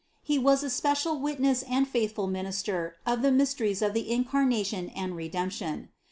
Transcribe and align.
He 0.23 0.39
was 0.39 0.63
a 0.63 0.71
special 0.71 1.19
witness 1.19 1.61
and 1.61 1.87
faithful 1.87 2.25
minister 2.25 2.95
of 3.05 3.21
the 3.21 3.31
mys 3.31 3.53
teries 3.53 3.85
of 3.85 3.93
the 3.93 4.11
Incarnation 4.11 4.89
and 4.95 5.15
Redemption. 5.15 5.89